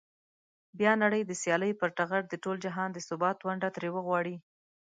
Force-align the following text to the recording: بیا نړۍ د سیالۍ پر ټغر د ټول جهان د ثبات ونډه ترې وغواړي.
بیا 0.79 0.93
نړۍ 1.03 1.21
د 1.25 1.31
سیالۍ 1.41 1.71
پر 1.79 1.89
ټغر 1.97 2.21
د 2.27 2.33
ټول 2.43 2.57
جهان 2.65 2.89
د 2.93 2.97
ثبات 3.07 3.37
ونډه 3.41 3.69
ترې 3.75 3.89
وغواړي. 3.93 4.35